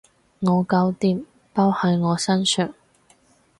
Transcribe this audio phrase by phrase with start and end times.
[0.39, 1.23] 我搞掂，
[1.53, 2.73] 包喺我身上